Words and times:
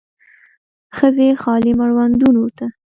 ښځې 0.97 1.27
خالي 1.41 1.71
مړوندونو 1.79 2.43
ته 2.57 2.65